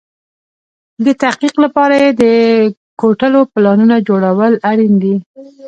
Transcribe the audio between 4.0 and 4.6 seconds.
جوړول